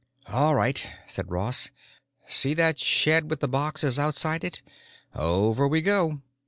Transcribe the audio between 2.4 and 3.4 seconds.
that shed with